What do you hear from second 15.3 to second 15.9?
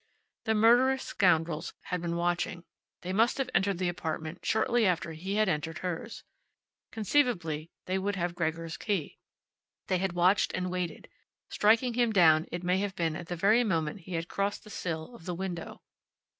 window.